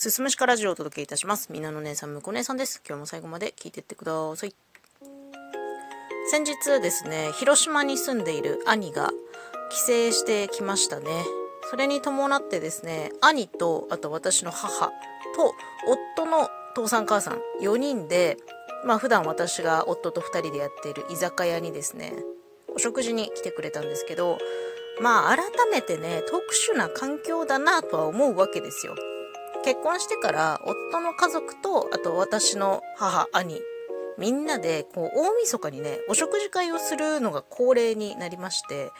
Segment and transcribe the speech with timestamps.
[0.00, 1.48] すすむしかラジオをお届けいたします。
[1.50, 2.80] みんなの姉さん、むこ姉さんです。
[2.88, 4.54] 今日も最後まで聞いてってください。
[6.30, 9.10] 先日ですね、広島に住んでいる兄が
[9.70, 11.24] 帰省してきましたね。
[11.68, 14.92] それに伴ってですね、兄と、あと私の母と、
[16.14, 18.36] 夫の父さん母さん4人で、
[18.84, 22.14] まあ普段私が夫と2人でやっている居酒屋にですね、
[22.72, 24.38] お食事に来てくれたんですけど、
[25.00, 28.94] まあ改めてね、特殊な環境だなとは思うわけですよ。
[29.68, 33.60] 結婚してから夫の家族とあと私の母兄
[34.16, 38.90] みんなでこう大晦日にねお食事会をするのが恒例になりまして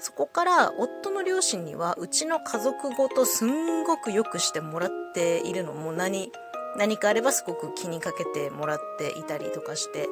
[0.00, 5.74] そこから夫の両親にはうちの家族ごとすんごくよくしてもらっているの。
[5.74, 6.32] も何
[6.76, 10.08] 何かあればすごく気にかけてもらっていたりとかして。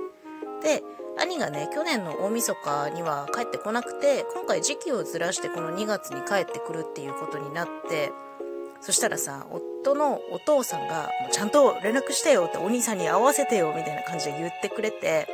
[0.63, 0.85] で
[1.19, 8.13] 兄がね去年の大晦日には帰ってこなくて今回時期をずらしてこの2月に帰ってくるっていうことになって
[8.81, 15.27] そしたらさ、夫のお父さんが、ちゃんと連絡してよってお兄さんに会わせてよみたいな感じで言ってくれて、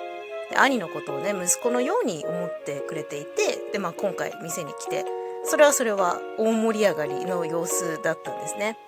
[0.50, 5.04] で兄のことをね、息子のように思ってくれていて、で、まあ今回店に来て、
[5.44, 8.78] それはそれは大盛り上がりの様子だったんですね。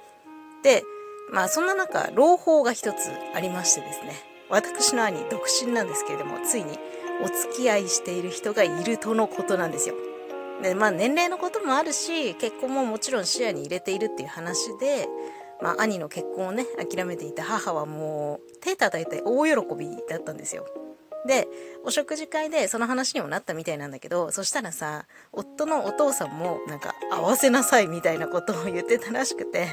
[0.62, 0.83] で、
[1.33, 4.14] まあそんな中、朗報が一つありましてですね、
[4.48, 6.78] 私の兄独身なんですけれども、ついに
[7.22, 9.94] お付き合いしている人がいるとのことなんですよ。
[10.62, 15.09] で、まあ年齢のこともあるし、結婚ももちろん視野に入れているっていう話で、
[15.62, 20.67] まあ兄の結婚をね、諦めていた母はもう手叩いて大喜びだったんですよ。
[21.27, 21.49] で、
[21.84, 29.69] お食事会でその話にもなったみたいなんだけど、そしたらさ、夫のお父さんもなんか合わせなさいみたいなことを言ってたらしくて、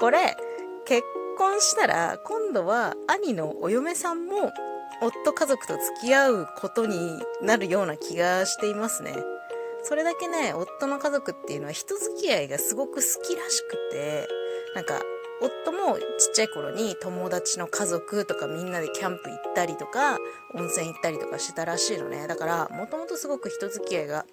[0.00, 0.36] これ、
[0.84, 1.02] 結
[1.38, 4.52] 婚したら今度は兄のお嫁さんも
[5.00, 9.16] 夫家族と付き合うことになるような気がしていますね。
[9.82, 14.28] それだけね、夫の家族っていうのは人付き合いがすごく好きらしくて、
[14.74, 15.00] なんか、
[15.40, 20.18] 夫もちっちゃい頃に友達の家族とかみんなでキャンプ行ったりとか、
[20.54, 22.28] 温泉行ったりとかしてたらしいのね。
[22.28, 24.28] だから、もともとすごく人付き合いが好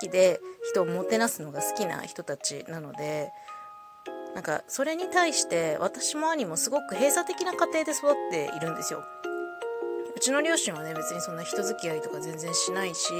[0.00, 3.30] きで、人をもてなすのが好きな人たちなので、
[4.34, 9.02] なんか、それに対して私も兄もすごく閉鎖的な家庭で育っているんですよ。
[10.14, 13.12] うちの両親はね、別にそんな人付き合いとか全然しないし、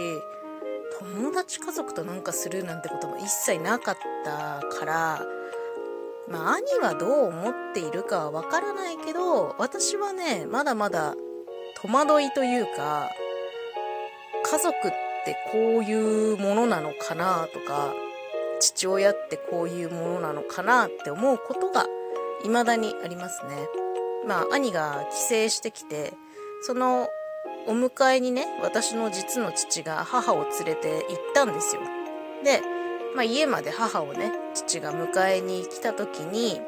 [1.00, 5.20] 友達家族となんかするなんてことも一切なかったから
[6.28, 11.14] まあ兄はどう思っているかはわからないけど私はねまだまだ
[11.82, 13.10] 戸惑いというか
[14.50, 14.90] 家族っ
[15.24, 17.92] てこういうものなのかなとか
[18.60, 21.84] 父親ってこういうものなのかなって思うことが
[22.42, 23.68] 未だにありますね。
[24.26, 26.14] まあ兄が帰省してきて
[26.62, 27.08] その
[27.66, 31.82] お迎えにね、私の実の父が母を連れて行ったんですよ。
[32.44, 32.62] で、
[33.16, 36.60] まあ、家まで母をね、父が迎えに来た時に、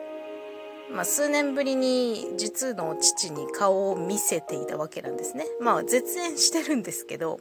[0.90, 5.44] まあ、数年ぶりに実の父に顔を見せていたわけなんですね。
[5.60, 7.38] まあ、絶縁してるんですけど、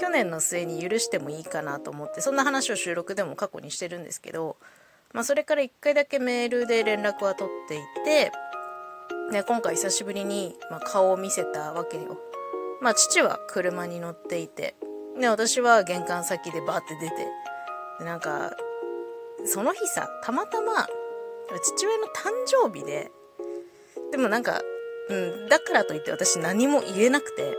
[0.00, 4.56] 去年の末に許してもいいかなと思って、そんな話を収録でも過去にしてるんですけど、
[5.12, 8.32] まあ、それから1回だけメールで連絡は取っていて、
[9.30, 12.18] ね、今回久しぶりに、ま顔を見せたわけよ。
[12.84, 14.76] まあ父は車に乗っていて、
[15.18, 17.16] で、私は玄関先でバーって出て、
[17.98, 18.52] で、なんか、
[19.46, 20.86] その日さ、たまたま、
[21.62, 23.10] 父親の誕生日で、
[24.12, 24.60] でもなんか、
[25.08, 27.56] うん、だからといって私何も言えなくて、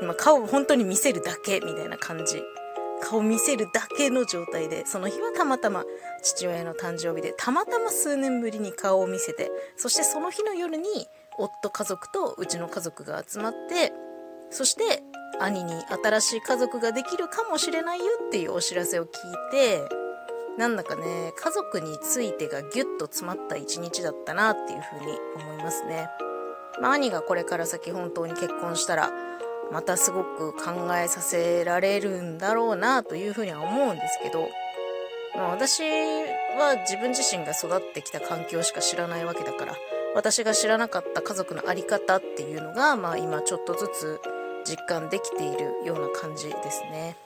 [0.00, 2.40] まあ、顔本当に見せるだけみたいな感じ。
[3.00, 5.84] 顔見せるだけの状態で、その日はたまたま
[6.22, 13.92] 父親の誕生日で、たまたま数年ぶりに顔を見せて、そしてその日の夜に夫家族とうちの家族が集まって、
[14.50, 15.02] そして
[15.40, 15.72] 兄に
[16.04, 19.10] 新しい家族ができるかもしれないよっていうお知らせを聞い
[19.52, 19.88] て、
[20.58, 26.08] なんだかね、家族についてがギュッと詰まった一日だったなっていうふうに思いますね。
[26.80, 29.12] まあ兄がこれから先本当に結婚したら、
[29.70, 34.48] またすごく考えさせられるんだろうなというふうには思うんですけど、
[35.36, 39.76] まあ、私は自分自身が育ってきた環境しか知らないわけだから
[40.14, 44.20] 私が知らなかった家族の在り方っていうのが、まあ、今ちょっとずつ
[44.68, 47.16] 実感できているような感じですね。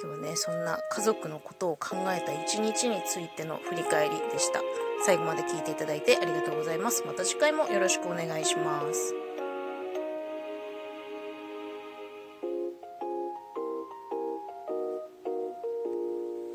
[0.00, 4.60] 今日はね、そんな家族のことを考えた一日についての振り返りでした。
[5.04, 7.02] 最後まで聞いていただいてありがとうございます。
[7.04, 9.21] また次回もよろしくお願いします。